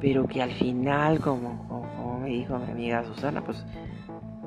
pero 0.00 0.26
que 0.26 0.42
al 0.42 0.52
final, 0.52 1.20
como, 1.20 1.66
como, 1.68 2.20
me 2.20 2.28
dijo 2.28 2.58
mi 2.58 2.70
amiga 2.70 3.04
Susana, 3.04 3.42
pues 3.42 3.64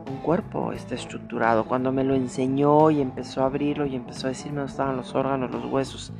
un 0.09 0.17
cuerpo 0.17 0.71
está 0.73 0.95
estructurado. 0.95 1.65
Cuando 1.65 1.91
me 1.91 2.03
lo 2.03 2.13
enseñó 2.13 2.91
y 2.91 3.01
empezó 3.01 3.41
a 3.41 3.47
abrirlo 3.47 3.85
y 3.87 3.95
empezó 3.95 4.27
a 4.27 4.29
decirme 4.29 4.59
dónde 4.59 4.71
estaban 4.71 4.95
los 4.95 5.15
órganos, 5.15 5.51
los 5.51 5.65
huesos, 5.65 6.13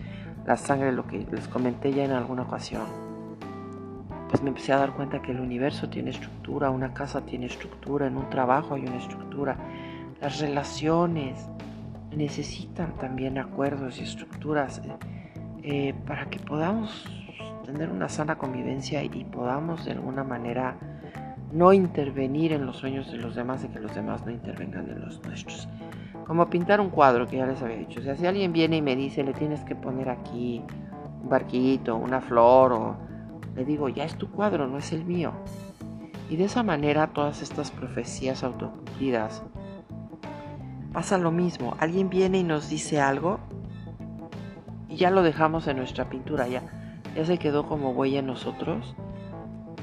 la 0.45 0.57
sangre, 0.57 0.91
lo 0.91 1.05
que 1.05 1.27
les 1.31 1.47
comenté 1.47 1.93
ya 1.93 2.03
en 2.03 2.11
alguna 2.11 2.43
ocasión, 2.43 2.83
pues 4.29 4.41
me 4.41 4.49
empecé 4.49 4.73
a 4.73 4.77
dar 4.77 4.93
cuenta 4.93 5.21
que 5.21 5.31
el 5.31 5.39
universo 5.39 5.89
tiene 5.89 6.09
estructura, 6.09 6.69
una 6.69 6.93
casa 6.93 7.25
tiene 7.25 7.45
estructura, 7.45 8.07
en 8.07 8.17
un 8.17 8.29
trabajo 8.29 8.75
hay 8.75 8.81
una 8.81 8.97
estructura, 8.97 9.57
las 10.21 10.39
relaciones, 10.39 11.47
necesitan 12.15 12.95
también 12.97 13.37
acuerdos 13.37 13.99
y 13.99 14.03
estructuras 14.03 14.81
eh, 15.63 15.93
para 16.05 16.29
que 16.29 16.39
podamos 16.39 17.05
tener 17.65 17.89
una 17.89 18.09
sana 18.09 18.37
convivencia 18.37 19.03
y 19.03 19.09
podamos 19.25 19.85
de 19.85 19.91
alguna 19.91 20.23
manera 20.23 20.77
no 21.51 21.73
intervenir 21.73 22.53
en 22.53 22.65
los 22.65 22.77
sueños 22.77 23.11
de 23.11 23.17
los 23.17 23.35
demás 23.35 23.63
y 23.63 23.67
que 23.67 23.79
los 23.79 23.93
demás 23.93 24.25
no 24.25 24.31
intervengan 24.31 24.89
en 24.89 25.01
los 25.01 25.21
nuestros. 25.23 25.67
Como 26.25 26.49
pintar 26.49 26.81
un 26.81 26.89
cuadro 26.89 27.27
que 27.27 27.37
ya 27.37 27.45
les 27.45 27.61
había 27.61 27.77
dicho. 27.77 28.01
O 28.01 28.03
sea, 28.03 28.15
si 28.15 28.25
alguien 28.25 28.51
viene 28.51 28.77
y 28.77 28.81
me 28.81 28.95
dice, 28.95 29.23
le 29.23 29.33
tienes 29.33 29.63
que 29.63 29.75
poner 29.75 30.09
aquí 30.09 30.61
un 31.23 31.29
barquito, 31.29 31.95
una 31.95 32.19
flor, 32.19 32.73
o 32.73 32.97
le 33.57 33.65
digo, 33.65 33.89
ya 33.89 34.05
es 34.05 34.15
tu 34.15 34.29
cuadro, 34.29 34.67
no 34.67 34.77
es 34.77 34.93
el 34.93 35.03
mío. 35.03 35.33
Y 36.29 36.35
de 36.35 36.45
esa 36.45 36.61
manera 36.61 37.07
todas 37.07 37.41
estas 37.41 37.71
profecías 37.71 38.43
autocumplidas 38.43 39.41
pasa 40.93 41.17
lo 41.17 41.31
mismo. 41.31 41.75
Alguien 41.79 42.09
viene 42.09 42.37
y 42.37 42.43
nos 42.43 42.69
dice 42.69 43.01
algo 43.01 43.39
y 44.87 44.97
ya 44.97 45.09
lo 45.09 45.23
dejamos 45.23 45.67
en 45.67 45.77
nuestra 45.77 46.07
pintura, 46.07 46.47
ya, 46.47 46.61
ya 47.15 47.25
se 47.25 47.39
quedó 47.39 47.65
como 47.65 47.91
huella 47.91 48.19
en 48.19 48.27
nosotros 48.27 48.95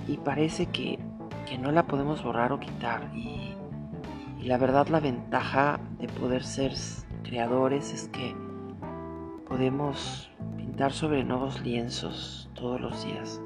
y 0.07 0.19
parece 0.19 0.67
que, 0.67 1.01
que 1.49 1.59
no 1.59 1.73
la 1.73 1.89
podemos 1.89 2.23
borrar 2.23 2.53
o 2.53 2.61
quitar. 2.61 3.11
Y, 3.13 3.57
y 4.41 4.45
la 4.45 4.57
verdad 4.57 4.87
la 4.87 5.01
ventaja 5.01 5.81
de 5.99 6.07
poder 6.07 6.45
ser 6.45 6.73
creadores 7.25 7.93
es 7.93 8.09
que 8.09 8.37
podemos 9.49 10.31
pintar 10.57 10.93
sobre 10.93 11.25
nuevos 11.25 11.61
lienzos 11.63 12.49
todos 12.55 12.81
los 12.81 13.05
días. 13.05 13.41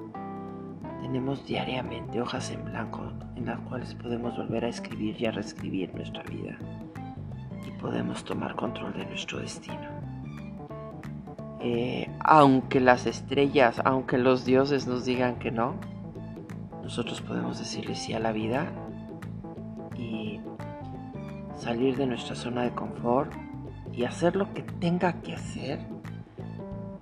Tenemos 1.00 1.46
diariamente 1.46 2.20
hojas 2.20 2.50
en 2.50 2.64
blanco 2.64 3.12
en 3.36 3.46
las 3.46 3.60
cuales 3.60 3.94
podemos 3.94 4.36
volver 4.36 4.64
a 4.64 4.68
escribir 4.68 5.20
y 5.20 5.26
a 5.26 5.30
reescribir 5.30 5.94
nuestra 5.94 6.22
vida 6.24 6.58
y 7.66 7.70
podemos 7.80 8.24
tomar 8.24 8.56
control 8.56 8.92
de 8.94 9.06
nuestro 9.06 9.38
destino. 9.38 9.88
Eh, 11.60 12.08
aunque 12.20 12.80
las 12.80 13.06
estrellas, 13.06 13.80
aunque 13.84 14.18
los 14.18 14.44
dioses 14.44 14.86
nos 14.86 15.04
digan 15.04 15.36
que 15.36 15.50
no, 15.50 15.74
nosotros 16.82 17.20
podemos 17.20 17.58
decirle 17.58 17.94
sí 17.94 18.12
a 18.12 18.20
la 18.20 18.32
vida 18.32 18.66
y 19.96 20.40
salir 21.56 21.96
de 21.96 22.06
nuestra 22.06 22.36
zona 22.36 22.62
de 22.62 22.70
confort 22.70 23.32
y 23.92 24.04
hacer 24.04 24.36
lo 24.36 24.52
que 24.54 24.62
tenga 24.62 25.20
que 25.20 25.34
hacer, 25.34 25.80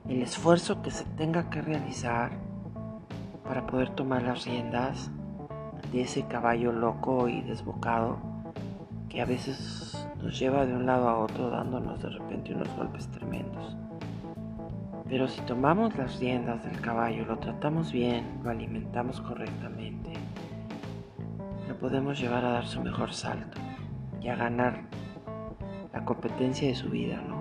el 0.09 0.23
esfuerzo 0.23 0.83
que 0.83 0.91
se 0.91 1.05
tenga 1.05 1.51
que 1.51 1.61
realizar 1.61 2.46
para 3.47 3.67
poder 3.67 3.91
tomar 3.91 4.23
las 4.23 4.45
riendas 4.45 5.11
de 5.93 6.03
ese 6.03 6.27
caballo 6.27 6.73
loco 6.73 7.29
y 7.29 7.43
desbocado 7.43 8.19
que 9.09 9.21
a 9.21 9.25
veces 9.25 10.09
nos 10.23 10.39
lleva 10.39 10.67
de 10.67 10.75
un 10.75 10.87
lado 10.87 11.09
a 11.09 11.19
otro 11.19 11.51
dándonos 11.51 12.03
de 12.03 12.11
repente 12.11 12.55
unos 12.55 12.69
golpes 12.77 13.09
tremendos. 13.09 13.77
Pero 15.09 15.29
si 15.29 15.41
tomamos 15.43 15.97
las 15.97 16.19
riendas 16.19 16.65
del 16.65 16.81
caballo, 16.81 17.25
lo 17.27 17.39
tratamos 17.39 17.93
bien, 17.93 18.41
lo 18.43 18.51
alimentamos 18.51 19.21
correctamente, 19.21 20.13
lo 21.69 21.79
podemos 21.79 22.19
llevar 22.19 22.45
a 22.45 22.51
dar 22.51 22.67
su 22.67 22.81
mejor 22.81 23.13
salto 23.13 23.59
y 24.21 24.29
a 24.29 24.35
ganar 24.35 24.83
la 25.93 26.05
competencia 26.05 26.67
de 26.67 26.75
su 26.75 26.91
vida, 26.91 27.23
¿no? 27.27 27.36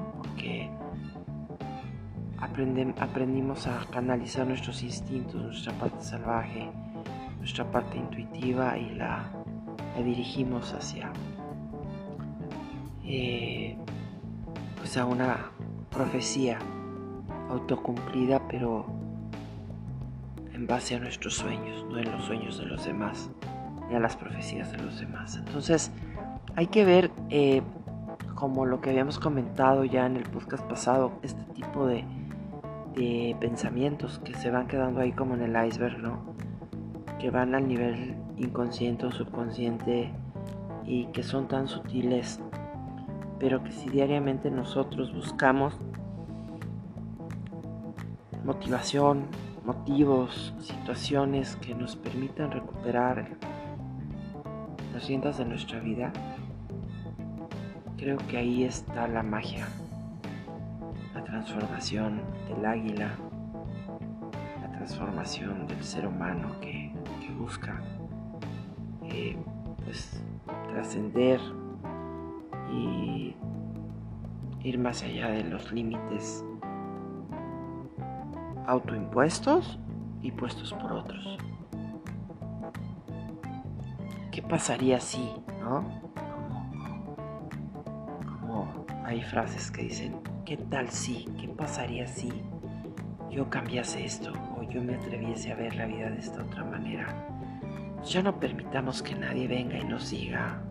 Aprendimos 2.40 3.68
a 3.68 3.86
canalizar 3.92 4.46
nuestros 4.46 4.84
instintos, 4.84 5.42
nuestra 5.42 5.74
parte 5.74 6.04
salvaje, 6.04 6.70
nuestra 7.40 7.70
parte 7.72 7.98
intuitiva 7.98 8.78
y 8.78 8.96
la, 8.96 9.30
dirigimos 10.04 10.74
hacia 10.74 11.12
eh, 13.06 13.78
pues 14.78 14.98
a 14.98 15.06
una 15.06 15.52
profecía 15.90 16.60
autocumplida, 17.50 18.42
pero 18.48 18.86
en 20.54 20.68
base 20.68 20.96
a 20.96 21.00
nuestros 21.00 21.36
sueños, 21.36 21.86
no 21.90 22.00
en 22.00 22.12
los 22.12 22.26
sueños 22.26 22.58
de 22.58 22.66
los 22.66 22.86
demás, 22.86 23.30
ni 23.90 23.96
a 23.96 24.00
las 24.00 24.16
profecías 24.16 24.72
de 24.72 24.78
los 24.80 25.00
demás. 25.00 25.36
Entonces, 25.38 25.92
hay 26.56 26.68
que 26.68 26.84
ver, 26.86 27.12
eh, 27.30 27.62
como 28.34 28.66
lo 28.66 28.82
que 28.82 28.90
habíamos 28.90 29.20
comentado 29.20 29.86
ya 29.86 30.06
en 30.06 30.18
el 30.18 30.24
podcast 30.24 30.64
pasado, 30.66 31.14
este 31.22 31.44
tipo 31.54 31.86
de, 31.86 32.04
de 32.96 33.36
pensamientos 33.40 34.20
que 34.20 34.34
se 34.34 34.50
van 34.52 34.68
quedando 34.68 35.02
ahí 35.02 35.12
como 35.12 35.36
en 35.36 35.42
el 35.42 35.68
iceberg, 35.68 36.00
¿no? 36.00 36.36
Que 37.20 37.30
van 37.30 37.56
al 37.56 37.68
nivel 37.68 38.16
inconsciente 38.38 39.06
o 39.06 39.12
subconsciente 39.12 40.12
y 40.86 41.06
que 41.08 41.24
son 41.24 41.48
tan 41.48 41.68
sutiles, 41.68 42.40
pero 43.40 43.64
que 43.64 43.72
si 43.72 43.90
diariamente 43.90 44.50
nosotros 44.50 45.14
buscamos 45.14 45.78
motivación, 48.44 49.26
motivos, 49.66 50.54
situaciones 50.60 51.56
que 51.58 51.74
nos 51.74 51.96
permitan 51.96 52.52
recuperar 52.52 53.28
las 54.94 55.08
riendas 55.08 55.40
de 55.40 55.46
nuestra 55.46 55.80
vida, 55.80 56.14
creo 57.98 58.18
que 58.30 58.38
ahí 58.38 58.64
está 58.64 59.08
la 59.08 59.24
magia, 59.24 59.68
transformación 61.36 62.22
del 62.48 62.66
águila, 62.66 63.12
la 64.62 64.72
transformación 64.72 65.68
del 65.68 65.84
ser 65.84 66.08
humano 66.08 66.56
que, 66.62 66.94
busca 67.38 67.82
eh, 69.04 69.38
pues, 69.84 70.24
trascender 70.70 71.42
y 72.72 73.36
ir 74.64 74.80
más 74.80 75.04
allá 75.04 75.28
de 75.28 75.44
los 75.44 75.72
límites 75.74 76.44
autoimpuestos 78.66 79.78
y 80.22 80.32
puestos 80.32 80.74
por 80.74 80.94
otros. 80.94 81.38
¿Qué 84.32 84.42
pasaría 84.42 85.02
si, 85.02 85.30
no? 85.60 85.84
Como, 88.40 88.86
hay 89.04 89.22
frases 89.22 89.70
que 89.70 89.84
dicen, 89.84 90.16
¿qué 90.46 90.58
tal 90.58 90.90
si? 90.90 91.26
¿Qué 91.40 91.48
pasaría 91.48 92.08
si 92.08 92.32
yo 93.30 93.50
cambiase 93.50 94.06
esto 94.06 94.32
o 94.58 94.64
yo 94.64 94.84
me 94.84 94.96
atreviese 94.96 95.52
a 95.52 95.56
ver 95.56 95.76
la 95.76 95.86
vida 95.86 96.10
de 96.10 96.20
esta 96.20 96.44
otra 96.44 96.64
manera? 96.64 97.28
Ya 98.06 98.22
no 98.22 98.40
permitamos 98.40 99.02
que 99.02 99.16
nadie 99.16 99.48
venga 99.48 99.78
y 99.78 99.84
nos 99.84 100.12
diga 100.12 100.62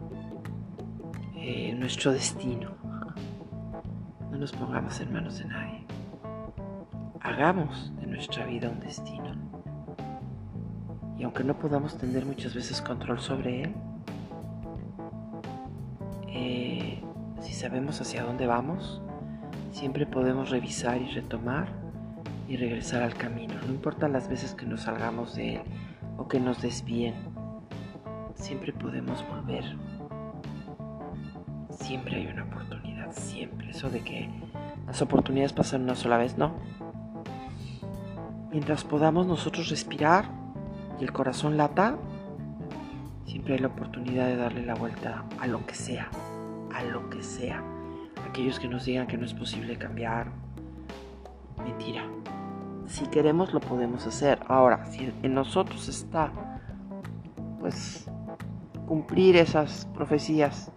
eh, 1.35 1.75
nuestro 1.75 2.13
destino. 2.13 2.71
No 4.31 4.39
nos 4.39 4.53
pongamos 4.53 5.01
en 5.01 5.13
manos 5.13 5.39
de 5.39 5.45
nadie 5.47 5.85
hagamos 7.25 7.91
de 7.99 8.07
nuestra 8.07 8.45
vida 8.45 8.69
un 8.69 8.81
destino. 8.81 9.35
Y 11.19 11.25
aunque 11.25 11.43
no 11.43 11.59
podamos 11.59 11.97
tener 11.97 12.27
muchas 12.27 12.55
veces 12.55 12.83
control 12.83 13.19
sobre 13.19 13.63
él, 13.63 13.75
eh, 16.29 17.03
si 17.41 17.53
sabemos 17.55 18.01
hacia 18.01 18.25
dónde 18.25 18.47
vamos, 18.47 19.01
siempre 19.75 20.07
podemos 20.07 20.51
revisar 20.51 21.03
y 21.03 21.11
retomar 21.11 21.67
y 22.49 22.57
regresar 22.57 23.03
al 23.03 23.15
camino. 23.15 23.55
No 23.67 23.73
importa 23.73 24.09
las 24.09 24.29
veces 24.29 24.55
que 24.55 24.67
nos 24.67 24.83
salgamos 24.83 25.35
de 25.35 25.57
él 25.57 25.63
o 26.17 26.29
que 26.29 26.39
nos 26.39 26.63
desvíen, 26.63 27.15
siempre 28.37 28.73
podemos 28.73 29.25
volver. 29.29 29.65
Siempre 31.71 32.17
hay 32.17 32.27
una 32.29 32.45
oportunidad, 32.45 33.13
siempre. 33.13 33.71
Eso 33.71 33.91
de 33.91 34.01
que 34.01 34.31
las 34.87 35.03
oportunidades 35.03 35.53
pasan 35.53 35.83
una 35.83 35.97
sola 35.97 36.19
vez, 36.19 36.39
no. 36.39 36.55
Mientras 38.53 38.85
podamos 38.85 39.27
nosotros 39.27 39.71
respirar 39.71 40.27
y 41.01 41.05
el 41.05 41.13
corazón 41.13 41.57
lata, 41.57 41.99
siempre 43.25 43.55
hay 43.55 43.61
la 43.61 43.67
oportunidad 43.67 44.29
de 44.29 44.37
darle 44.37 44.65
la 44.65 44.77
vuelta 44.77 45.25
a 45.41 45.49
lo 45.49 45.67
que 45.67 45.75
sea, 45.75 46.09
a 46.73 46.85
lo 46.85 47.11
que 47.11 47.25
sea. 47.25 47.74
Aquellos 48.35 48.59
que 48.59 48.67
nos 48.67 48.85
digan 48.85 49.07
que 49.07 49.17
no 49.17 49.25
es 49.25 49.33
posible 49.33 49.77
cambiar, 49.77 50.27
mentira. 51.63 52.05
Si 52.85 53.07
queremos 53.07 53.55
lo 53.55 53.61
podemos 53.61 54.09
hacer. 54.09 54.41
Ahora, 54.49 54.87
si 54.87 55.15
en 55.23 55.35
nosotros 55.35 55.89
está, 55.89 56.33
pues, 57.61 58.11
cumplir 58.89 59.37
esas 59.37 59.87
profecías 59.95 60.73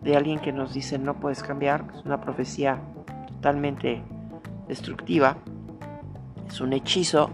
de 0.00 0.16
alguien 0.16 0.38
que 0.38 0.50
nos 0.50 0.72
dice 0.72 0.98
no 0.98 1.20
puedes 1.20 1.42
cambiar, 1.42 1.84
es 1.94 2.06
una 2.06 2.22
profecía 2.22 2.80
totalmente 3.26 4.02
destructiva, 4.66 5.36
es 6.48 6.58
un 6.58 6.72
hechizo, 6.72 7.28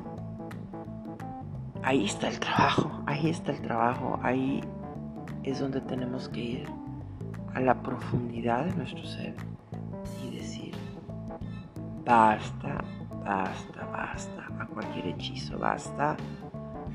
ahí 1.85 2.07
está 2.07 2.27
el 2.27 2.41
trabajo, 2.41 2.91
ahí 3.07 3.31
está 3.31 3.53
el 3.53 3.63
trabajo, 3.63 4.19
ahí 4.21 4.63
es 5.45 5.61
donde 5.61 5.81
tenemos 5.81 6.29
que 6.29 6.41
ir 6.41 6.84
a 7.55 7.61
la 7.61 7.75
profundidad 7.75 8.65
de 8.65 8.75
nuestro 8.75 9.05
ser 9.05 9.35
y 10.23 10.37
decir, 10.37 10.75
basta, 12.05 12.85
basta, 13.25 13.87
basta 13.87 14.49
a 14.61 14.67
cualquier 14.67 15.09
hechizo, 15.09 15.59
basta 15.59 16.17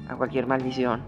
a 0.08 0.16
cualquier 0.16 0.48
maldición. 0.48 1.02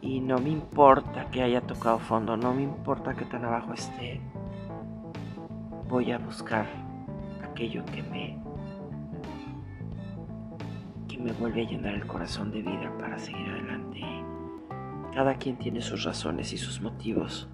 Y 0.00 0.20
no 0.20 0.38
me 0.38 0.50
importa 0.50 1.30
que 1.30 1.42
haya 1.42 1.60
tocado 1.60 1.98
fondo, 1.98 2.36
no 2.36 2.52
me 2.52 2.62
importa 2.62 3.14
que 3.14 3.24
tan 3.24 3.44
abajo 3.44 3.72
esté. 3.72 4.20
Voy 5.88 6.10
a 6.10 6.18
buscar 6.18 6.66
aquello 7.44 7.84
que 7.86 8.02
me 8.02 8.42
me 11.22 11.32
vuelve 11.32 11.62
a 11.62 11.68
llenar 11.68 11.94
el 11.94 12.06
corazón 12.06 12.50
de 12.50 12.62
vida 12.62 12.92
para 12.98 13.18
seguir 13.18 13.48
adelante. 13.48 14.00
Cada 15.14 15.34
quien 15.36 15.56
tiene 15.56 15.80
sus 15.80 16.04
razones 16.04 16.52
y 16.52 16.58
sus 16.58 16.80
motivos. 16.80 17.48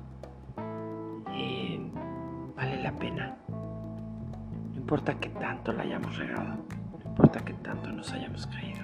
Importa 4.88 5.21
que 5.21 5.28
tanto 5.28 5.71
la 5.75 5.83
hayamos 5.83 6.16
regado, 6.16 6.57
no 7.04 7.11
importa 7.11 7.40
que 7.40 7.52
tanto 7.52 7.92
nos 7.92 8.11
hayamos 8.11 8.47
caído. 8.47 8.80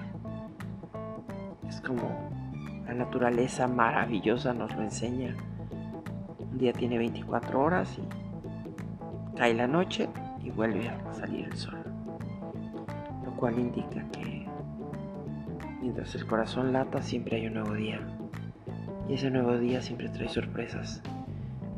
Es 1.67 1.81
como 1.81 2.29
la 2.85 2.93
naturaleza 2.93 3.67
maravillosa 3.67 4.53
nos 4.53 4.75
lo 4.75 4.83
enseña. 4.83 5.35
Un 6.37 6.59
día 6.59 6.73
tiene 6.73 6.99
24 6.99 7.59
horas 7.59 7.97
y 7.97 9.35
cae 9.35 9.55
la 9.55 9.65
noche 9.65 10.07
y 10.43 10.51
vuelve 10.51 10.89
a 10.89 11.11
salir 11.11 11.45
el 11.45 11.57
sol. 11.57 11.79
Lo 13.25 13.31
cual 13.35 13.57
indica 13.57 14.07
que 14.11 14.47
mientras 15.81 16.13
el 16.13 16.27
corazón 16.27 16.71
lata 16.71 17.01
siempre 17.01 17.37
hay 17.37 17.47
un 17.47 17.55
nuevo 17.55 17.73
día. 17.73 17.99
Y 19.09 19.15
ese 19.15 19.31
nuevo 19.31 19.57
día 19.57 19.81
siempre 19.81 20.09
trae 20.09 20.29
sorpresas 20.29 21.01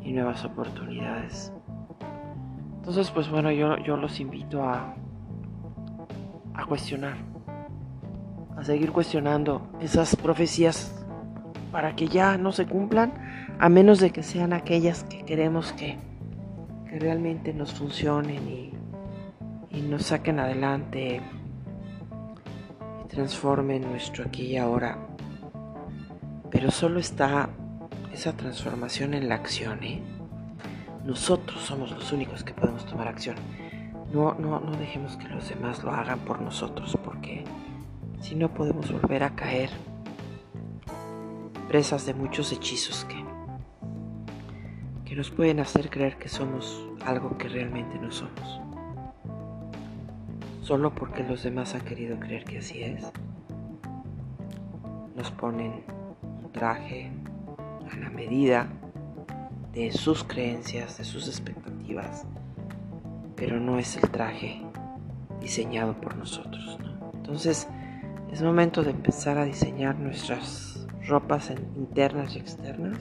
y 0.02 0.12
nuevas 0.12 0.44
oportunidades. 0.44 1.50
Entonces, 2.88 3.12
pues 3.12 3.28
bueno, 3.28 3.52
yo, 3.52 3.76
yo 3.76 3.98
los 3.98 4.18
invito 4.18 4.62
a, 4.62 4.94
a 6.54 6.64
cuestionar, 6.64 7.18
a 8.56 8.64
seguir 8.64 8.92
cuestionando 8.92 9.68
esas 9.78 10.16
profecías 10.16 10.98
para 11.70 11.94
que 11.94 12.08
ya 12.08 12.38
no 12.38 12.50
se 12.50 12.64
cumplan, 12.64 13.12
a 13.58 13.68
menos 13.68 14.00
de 14.00 14.08
que 14.08 14.22
sean 14.22 14.54
aquellas 14.54 15.04
que 15.04 15.22
queremos 15.26 15.74
que, 15.74 15.98
que 16.88 16.98
realmente 16.98 17.52
nos 17.52 17.74
funcionen 17.74 18.48
y, 18.48 18.72
y 19.68 19.82
nos 19.82 20.04
saquen 20.04 20.40
adelante 20.40 21.20
y 23.04 23.08
transformen 23.08 23.82
nuestro 23.82 24.24
aquí 24.24 24.46
y 24.46 24.56
ahora. 24.56 24.96
Pero 26.50 26.70
solo 26.70 27.00
está 27.00 27.50
esa 28.14 28.32
transformación 28.32 29.12
en 29.12 29.28
la 29.28 29.34
acción, 29.34 29.84
¿eh? 29.84 30.17
Nosotros 31.08 31.62
somos 31.62 31.90
los 31.90 32.12
únicos 32.12 32.44
que 32.44 32.52
podemos 32.52 32.84
tomar 32.84 33.08
acción. 33.08 33.34
No, 34.12 34.34
no, 34.34 34.60
no 34.60 34.72
dejemos 34.72 35.16
que 35.16 35.26
los 35.26 35.48
demás 35.48 35.82
lo 35.82 35.90
hagan 35.90 36.18
por 36.18 36.42
nosotros, 36.42 36.98
porque 37.02 37.44
si 38.20 38.34
no 38.34 38.52
podemos 38.52 38.92
volver 38.92 39.22
a 39.22 39.34
caer 39.34 39.70
presas 41.66 42.04
de 42.04 42.12
muchos 42.12 42.52
hechizos 42.52 43.06
que, 43.06 43.24
que 45.06 45.16
nos 45.16 45.30
pueden 45.30 45.60
hacer 45.60 45.88
creer 45.88 46.18
que 46.18 46.28
somos 46.28 46.86
algo 47.06 47.38
que 47.38 47.48
realmente 47.48 47.98
no 47.98 48.12
somos. 48.12 48.60
Solo 50.60 50.94
porque 50.94 51.24
los 51.24 51.42
demás 51.42 51.74
han 51.74 51.86
querido 51.86 52.20
creer 52.20 52.44
que 52.44 52.58
así 52.58 52.82
es. 52.82 53.10
Nos 55.16 55.30
ponen 55.30 55.84
un 56.44 56.52
traje 56.52 57.10
a 57.90 57.96
la 57.96 58.10
medida 58.10 58.68
de 59.78 59.92
sus 59.92 60.24
creencias, 60.24 60.98
de 60.98 61.04
sus 61.04 61.28
expectativas, 61.28 62.24
pero 63.36 63.60
no 63.60 63.78
es 63.78 63.96
el 63.96 64.10
traje 64.10 64.60
diseñado 65.40 65.94
por 66.00 66.16
nosotros. 66.16 66.76
Entonces 67.14 67.68
es 68.32 68.42
momento 68.42 68.82
de 68.82 68.90
empezar 68.90 69.38
a 69.38 69.44
diseñar 69.44 69.96
nuestras 69.96 70.84
ropas 71.06 71.52
internas 71.76 72.34
y 72.34 72.40
externas 72.40 72.98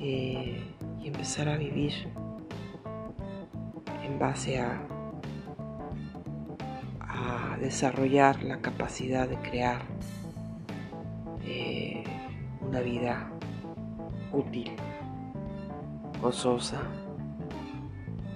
eh, 0.00 0.62
y 1.02 1.08
empezar 1.08 1.50
a 1.50 1.58
vivir 1.58 1.92
en 4.02 4.18
base 4.18 4.60
a, 4.60 4.80
desarrollar 7.60 8.44
la 8.44 8.60
capacidad 8.60 9.28
de 9.28 9.36
crear 9.38 9.82
eh, 11.44 12.04
una 12.60 12.78
vida 12.78 13.32
útil 14.32 14.70
gozosa 16.20 16.80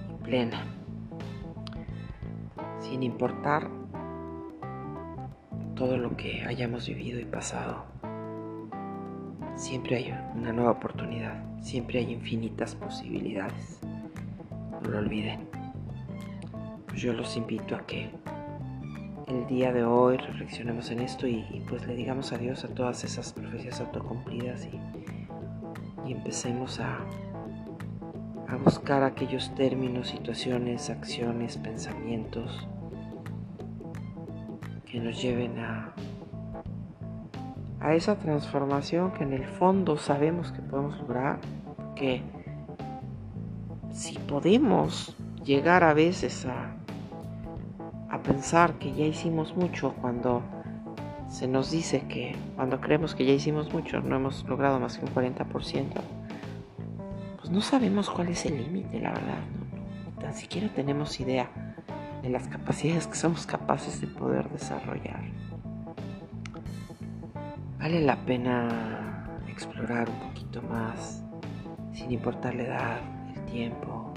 y 0.09 0.23
plena, 0.23 0.63
sin 2.79 3.03
importar 3.03 3.69
todo 5.75 5.97
lo 5.97 6.15
que 6.15 6.43
hayamos 6.43 6.87
vivido 6.87 7.19
y 7.19 7.25
pasado. 7.25 7.83
Siempre 9.55 9.97
hay 9.97 10.15
una 10.35 10.53
nueva 10.53 10.71
oportunidad, 10.71 11.43
siempre 11.61 11.99
hay 11.99 12.11
infinitas 12.11 12.75
posibilidades. 12.75 13.79
No 14.81 14.89
lo 14.89 14.97
olviden. 14.99 15.47
Pues 16.87 17.01
yo 17.01 17.13
los 17.13 17.35
invito 17.37 17.75
a 17.75 17.85
que 17.85 18.09
el 19.27 19.47
día 19.47 19.71
de 19.73 19.83
hoy 19.83 20.17
reflexionemos 20.17 20.91
en 20.91 20.99
esto 20.99 21.27
y, 21.27 21.63
pues 21.67 21.85
le 21.87 21.95
digamos 21.95 22.31
adiós 22.33 22.63
a 22.65 22.67
todas 22.69 23.03
esas 23.03 23.33
profecías 23.33 23.79
autocumplidas 23.79 24.65
y, 24.65 24.79
y 26.07 26.11
empecemos 26.11 26.79
a 26.79 26.99
a 28.53 28.57
buscar 28.57 29.01
aquellos 29.01 29.53
términos, 29.55 30.09
situaciones, 30.09 30.91
acciones, 30.91 31.57
pensamientos 31.57 32.67
que 34.85 34.99
nos 34.99 35.19
lleven 35.19 35.57
a, 35.57 35.91
a 37.79 37.95
esa 37.95 38.15
transformación 38.15 39.11
que 39.13 39.23
en 39.23 39.33
el 39.33 39.45
fondo 39.45 39.97
sabemos 39.97 40.51
que 40.51 40.61
podemos 40.61 40.99
lograr, 40.99 41.39
que 41.95 42.21
si 43.91 44.19
podemos 44.19 45.15
llegar 45.43 45.83
a 45.83 45.95
veces 45.95 46.45
a, 46.45 46.75
a 48.09 48.21
pensar 48.21 48.73
que 48.75 48.93
ya 48.93 49.05
hicimos 49.05 49.55
mucho 49.55 49.95
cuando 49.99 50.43
se 51.27 51.47
nos 51.47 51.71
dice 51.71 52.01
que 52.07 52.35
cuando 52.55 52.79
creemos 52.79 53.15
que 53.15 53.25
ya 53.25 53.33
hicimos 53.33 53.73
mucho 53.73 53.99
no 54.01 54.15
hemos 54.15 54.47
logrado 54.47 54.79
más 54.79 54.99
que 54.99 55.05
un 55.05 55.11
40%, 55.11 55.87
pues 57.43 57.51
no 57.51 57.59
sabemos 57.59 58.09
cuál 58.09 58.29
es 58.29 58.45
el 58.45 58.55
límite, 58.55 59.01
la 59.01 59.11
verdad. 59.11 59.39
No, 60.05 60.21
tan 60.21 60.33
siquiera 60.33 60.69
tenemos 60.73 61.19
idea 61.19 61.75
de 62.21 62.29
las 62.29 62.47
capacidades 62.47 63.05
que 63.05 63.15
somos 63.15 63.45
capaces 63.45 63.99
de 63.99 64.07
poder 64.07 64.49
desarrollar. 64.49 65.25
Vale 67.79 67.99
la 67.99 68.15
pena 68.15 69.27
explorar 69.49 70.09
un 70.09 70.29
poquito 70.29 70.61
más, 70.61 71.21
sin 71.91 72.13
importar 72.13 72.55
la 72.55 72.63
edad, 72.63 73.01
el 73.35 73.43
tiempo, 73.51 74.13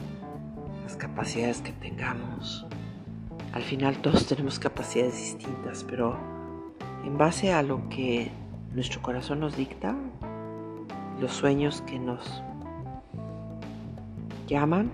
las 0.85 0.95
capacidades 0.95 1.61
que 1.62 1.73
tengamos. 1.73 2.65
Al 3.53 3.65
final 3.65 3.97
todos 4.03 4.29
tenemos 4.29 4.61
capacidades 4.61 5.19
distintas, 5.19 5.83
pero 5.83 6.17
en 7.05 7.19
base 7.19 7.53
a 7.53 7.65
lo 7.65 7.89
que 7.89 8.31
nuestro 8.73 9.03
corazón 9.03 9.41
nos 9.41 9.57
dicta, 9.57 9.97
los 11.21 11.33
sueños 11.33 11.81
que 11.81 11.99
nos 11.99 12.45
llaman, 14.46 14.90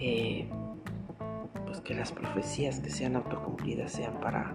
eh, 0.00 0.48
pues 1.66 1.80
que 1.80 1.94
las 1.94 2.12
profecías 2.12 2.80
que 2.80 2.90
sean 2.90 3.16
autocumplidas 3.16 3.92
sean 3.92 4.14
para, 4.20 4.54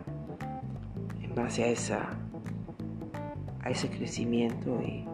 en 1.21 1.34
base 1.36 1.63
a 1.63 1.67
esa, 1.67 2.10
a 3.62 3.69
ese 3.69 3.89
crecimiento 3.89 4.82
y, 4.82 5.05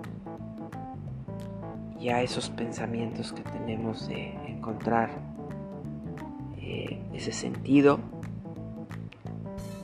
a 2.08 2.22
esos 2.22 2.52
pensamientos 2.52 3.34
que 3.34 3.42
tenemos 3.42 4.08
de 4.08 4.36
encontrar 4.48 5.10
eh, 6.56 7.02
ese 7.14 7.32
sentido 7.32 7.98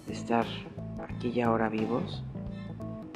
de 0.06 0.14
estar 0.14 0.46
aquí 1.10 1.30
y 1.30 1.42
ahora 1.42 1.68
vivos 1.68 2.24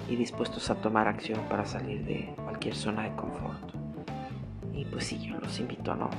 y 0.10 0.16
dispuestos 0.16 0.70
a 0.70 0.76
tomar 0.76 1.08
acción 1.08 1.40
para 1.50 1.66
salir 1.66 2.06
de 2.06 2.34
cualquier 2.44 2.76
zona 2.76 3.04
de 3.04 3.16
confort. 3.16 3.74
Y 4.74 4.86
pues 4.86 5.06
sí, 5.06 5.20
yo 5.20 5.40
los 5.40 5.60
invito 5.60 5.92
a 5.92 5.96
no, 5.96 6.10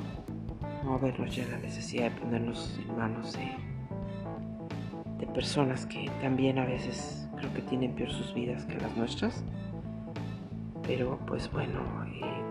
no 0.85 0.99
vernos 0.99 1.35
ya 1.35 1.47
la 1.47 1.59
necesidad 1.59 2.11
de 2.11 2.21
ponernos 2.21 2.79
en 2.79 2.97
manos 2.97 3.33
de, 3.35 3.53
de 5.19 5.27
personas 5.33 5.87
que 5.87 6.11
también 6.21 6.59
a 6.59 6.65
veces 6.65 7.29
creo 7.37 7.53
que 7.55 7.63
tienen 7.63 7.95
peor 7.95 8.11
sus 8.11 8.35
vidas 8.35 8.65
que 8.65 8.77
las 8.77 8.97
nuestras. 8.97 9.45
Pero 10.83 11.19
pues 11.27 11.51
bueno, 11.51 11.81
eh, 12.07 12.47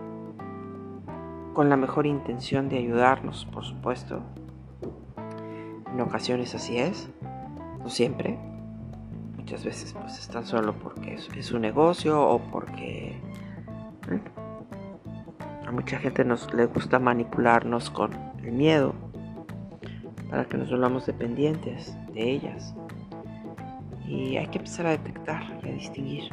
con 1.54 1.68
la 1.68 1.76
mejor 1.76 2.06
intención 2.06 2.68
de 2.68 2.78
ayudarnos, 2.78 3.46
por 3.46 3.64
supuesto. 3.64 4.22
En 5.92 6.00
ocasiones 6.00 6.54
así 6.54 6.76
es, 6.76 7.08
no 7.78 7.88
siempre, 7.88 8.38
muchas 9.46 9.64
veces 9.64 9.92
pues 9.92 10.18
están 10.18 10.44
solo 10.44 10.74
porque 10.74 11.14
es, 11.14 11.52
un 11.52 11.60
negocio 11.60 12.20
o 12.20 12.40
porque 12.50 13.10
¿eh? 14.10 14.20
a 15.64 15.70
mucha 15.70 15.98
gente 15.98 16.24
nos 16.24 16.52
le 16.52 16.66
gusta 16.66 16.98
manipularnos 16.98 17.88
con 17.90 18.10
el 18.42 18.50
miedo 18.50 18.92
para 20.28 20.46
que 20.46 20.56
nos 20.56 20.68
volvamos 20.68 21.06
dependientes 21.06 21.96
de 22.12 22.28
ellas 22.28 22.74
y 24.08 24.36
hay 24.36 24.48
que 24.48 24.58
empezar 24.58 24.86
a 24.86 24.90
detectar 24.90 25.44
y 25.62 25.68
a 25.68 25.72
distinguir 25.74 26.24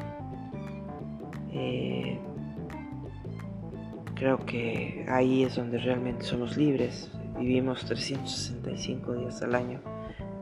eh, 1.52 2.20
creo 4.16 4.44
que 4.44 5.06
ahí 5.08 5.44
es 5.44 5.56
donde 5.56 5.78
realmente 5.78 6.26
somos 6.26 6.58
libres 6.58 7.12
vivimos 7.38 7.86
365 7.86 9.14
días 9.14 9.40
al 9.44 9.54
año 9.54 9.82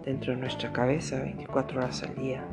dentro 0.05 0.33
de 0.33 0.39
nuestra 0.39 0.71
cabeza 0.71 1.21
24 1.21 1.79
horas 1.79 2.03
al 2.03 2.15
día. 2.15 2.43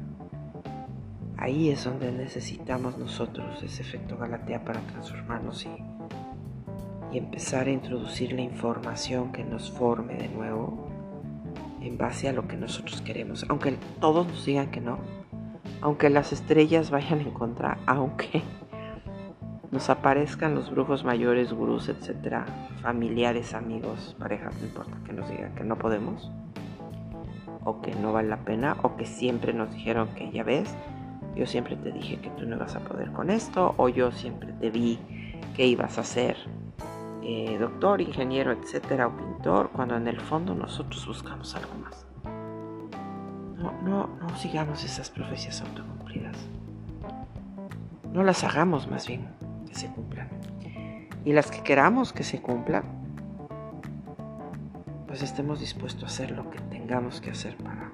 Ahí 1.40 1.70
es 1.70 1.85
donde 1.85 2.11
necesitamos 2.11 2.98
nosotros 2.98 3.62
ese 3.62 3.83
efecto 3.83 4.18
Galatea 4.18 4.64
para 4.64 4.81
transformarnos 4.81 5.64
y, 5.66 7.16
empezar 7.16 7.68
a 7.68 7.70
introducir 7.70 8.33
la 8.33 8.42
información 8.42 9.33
que 9.33 9.42
nos 9.42 9.70
forme 9.70 10.16
de 10.16 10.29
nuevo 10.29 10.88
en 11.81 11.96
base 11.96 12.29
a 12.29 12.33
lo 12.33 12.46
que 12.46 12.57
nosotros 12.57 13.01
queremos. 13.01 13.46
Aunque 13.48 13.79
todos 14.01 14.27
nos 14.27 14.44
digan 14.44 14.70
que 14.70 14.81
no, 14.81 14.98
aunque 15.81 16.11
las 16.11 16.33
estrellas 16.33 16.90
vayan 16.90 17.20
en 17.20 17.31
contra, 17.31 17.79
aunque 17.87 18.42
nos 19.70 19.88
aparezcan 19.88 20.57
los 20.57 20.70
brujos 20.70 21.05
mayores, 21.05 21.53
gurús, 21.53 21.88
etcétera, 21.88 22.44
familiares, 22.83 23.55
amigos, 23.55 24.16
parejas, 24.18 24.55
no 24.61 24.66
importa 24.66 24.98
que 25.07 25.12
nos 25.12 25.31
digan 25.31 25.55
que 25.55 25.64
no 25.64 25.79
podemos, 25.79 26.31
o 27.64 27.81
que 27.81 27.94
no 27.94 28.12
vale 28.12 28.29
la 28.29 28.44
pena, 28.44 28.77
o 28.83 28.96
que 28.96 29.07
siempre 29.07 29.55
nos 29.55 29.72
dijeron 29.72 30.09
que 30.14 30.31
ya 30.31 30.42
ves, 30.42 30.74
yo 31.38 31.46
siempre 31.46 31.77
te 31.77 31.92
dije 31.92 32.20
que 32.20 32.31
tú 32.31 32.46
no 32.46 32.57
ibas 32.57 32.74
a 32.74 32.81
poder 32.81 33.12
con 33.12 33.31
esto, 33.31 33.72
o 33.77 33.88
yo 33.88 34.11
siempre 34.11 34.53
te 34.55 34.70
vi 34.70 34.98
que 35.55 35.64
ibas 35.66 35.96
a 35.96 36.03
ser 36.03 36.37
eh, 37.22 37.57
doctor, 37.61 38.01
ingeniero, 38.01 38.51
etcétera, 38.51 39.07
o 39.07 39.16
pintor, 39.16 39.70
cuando 39.70 39.96
en 39.96 40.09
el 40.09 40.20
fondo 40.20 40.57
nosotros 40.57 41.07
buscamos 41.07 41.55
algo 41.55 41.74
más. 41.74 42.07
No, 43.57 43.72
no, 43.83 44.09
no 44.20 44.37
sigamos 44.37 44.83
esas 44.83 45.11
profecías 45.11 45.61
autocumplidas. 45.61 46.37
No 48.12 48.24
las 48.24 48.42
hagamos 48.42 48.90
más 48.90 49.07
bien 49.07 49.29
que 49.68 49.74
se 49.77 49.87
cumplan. 49.92 50.29
Y 51.24 51.35
las 51.35 51.53
que 51.53 51.62
queramos 51.62 52.12
que 52.12 52.24
se 52.24 52.42
cumplan, 52.42 52.83
pues 55.07 55.22
estemos 55.22 55.61
dispuestos 55.61 56.03
a 56.03 56.07
hacer 56.07 56.33
lo 56.33 56.51
que 56.51 56.59
tengamos 56.62 57.20
que 57.20 57.31
hacer 57.31 57.57
para, 57.59 57.92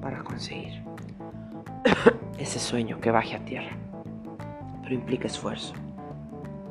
para 0.00 0.22
conseguir 0.22 0.84
ese 2.38 2.58
sueño 2.58 3.00
que 3.00 3.10
baje 3.10 3.36
a 3.36 3.44
tierra. 3.44 3.76
Pero 4.82 4.94
implica 4.94 5.26
esfuerzo, 5.26 5.74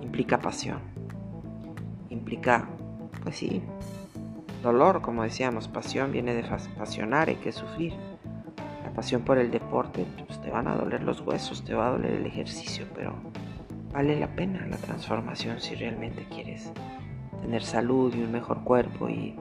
implica 0.01 0.39
pasión, 0.39 0.79
implica, 2.09 2.67
pues 3.23 3.35
sí, 3.37 3.61
dolor, 4.63 5.01
como 5.01 5.23
decíamos, 5.23 5.67
pasión 5.67 6.11
viene 6.11 6.33
de 6.33 6.43
pasionar, 6.77 7.29
hay 7.29 7.35
que 7.35 7.51
sufrir. 7.51 7.93
La 8.83 8.91
pasión 8.91 9.21
por 9.21 9.37
el 9.37 9.51
deporte, 9.51 10.05
pues 10.25 10.41
te 10.41 10.49
van 10.49 10.67
a 10.67 10.75
doler 10.75 11.03
los 11.03 11.21
huesos, 11.21 11.63
te 11.63 11.73
va 11.73 11.87
a 11.87 11.91
doler 11.91 12.13
el 12.13 12.25
ejercicio, 12.25 12.85
pero 12.95 13.13
vale 13.93 14.19
la 14.19 14.27
pena 14.27 14.65
la 14.67 14.77
transformación 14.77 15.59
si 15.59 15.75
realmente 15.75 16.25
quieres 16.29 16.71
tener 17.41 17.63
salud 17.63 18.13
y 18.15 18.21
un 18.21 18.31
mejor 18.31 18.63
cuerpo 18.63 19.09
y, 19.09 19.35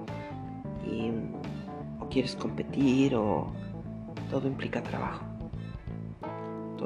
o 1.99 2.09
quieres 2.09 2.37
competir 2.37 3.15
o 3.17 3.53
todo 4.31 4.47
implica 4.47 4.83
trabajo, 4.83 5.25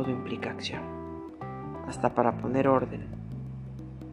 todo 0.00 0.10
implica 0.10 0.50
acción. 0.50 0.80
Hasta 1.86 2.14
para 2.14 2.38
poner 2.38 2.68
orden 2.68 3.06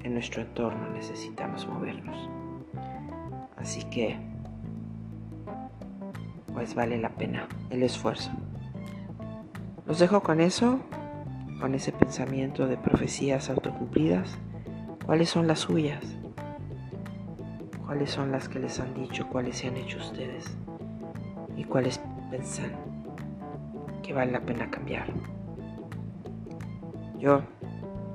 en 0.04 0.14
nuestro 0.14 0.42
entorno 0.42 0.90
necesitamos 0.90 1.66
movernos. 1.66 2.30
Así 3.56 3.84
que, 3.84 4.18
pues 6.54 6.76
vale 6.76 6.98
la 6.98 7.10
pena 7.10 7.48
el 7.70 7.84
esfuerzo. 7.84 8.32
Los 9.86 10.00
dejo 10.00 10.22
con 10.22 10.42
eso, 10.42 10.80
con 11.62 11.74
ese 11.74 11.94
pensamiento 11.94 12.68
de 12.68 12.76
profecías 12.76 13.50
autocumplidas. 13.50 14.38
¿Cuáles 15.06 15.30
son 15.30 15.48
las 15.48 15.60
suyas? 15.60 16.04
¿Cuáles 17.86 18.12
son 18.12 18.34
las 18.34 18.50
que 18.50 18.60
les 18.60 18.82
han 18.82 18.94
dicho? 18.94 19.26
¿Cuáles 19.30 19.60
se 19.60 19.68
han 19.68 19.78
hecho 19.78 20.00
ustedes? 20.00 20.58
¿Y 21.56 21.64
cuáles 21.64 22.02
piensan 22.30 22.72
que 24.04 24.12
vale 24.12 24.34
la 24.34 24.42
pena 24.42 24.70
cambiar? 24.70 25.08
Yo, 27.20 27.42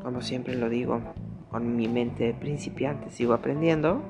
como 0.02 0.20
siempre 0.20 0.54
lo 0.54 0.68
digo, 0.68 1.00
con 1.50 1.76
mi 1.76 1.88
mente 1.88 2.34
principiante 2.34 3.10
sigo 3.10 3.34
aprendiendo 3.34 4.02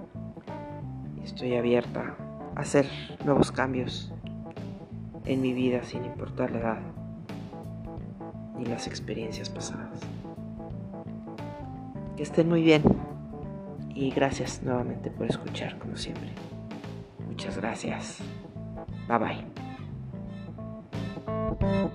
Estoy 1.25 1.55
abierta 1.57 2.17
a 2.57 2.61
hacer 2.61 2.87
nuevos 3.25 3.53
cambios 3.53 4.13
en 5.25 5.41
mi 5.41 5.53
vida 5.53 5.85
sin 5.85 6.05
importar 6.05 6.51
la 6.51 6.59
edad 6.59 6.79
ni 8.59 8.67
las 8.67 8.89
experiencias 8.89 9.49
pasadas. 9.49 10.01
Que 12.17 12.25
estén 12.25 12.49
muy 12.49 12.63
bien 12.63 12.83
y 13.95 14.11
gracias 14.11 14.63
nuevamente 14.65 15.11
por 15.11 15.27
escuchar 15.27 15.79
como 15.79 15.97
siempre. 15.97 16.33
Muchas 17.29 17.57
gracias. 17.57 18.19
Bye 19.09 19.19
bye. 21.59 21.93